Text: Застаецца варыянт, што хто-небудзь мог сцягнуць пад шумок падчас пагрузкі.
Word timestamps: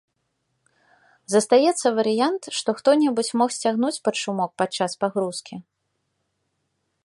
Застаецца 1.33 1.87
варыянт, 1.99 2.41
што 2.59 2.69
хто-небудзь 2.79 3.31
мог 3.43 3.49
сцягнуць 3.57 3.95
пад 4.07 4.15
шумок 4.23 4.51
падчас 4.63 4.91
пагрузкі. 5.05 5.55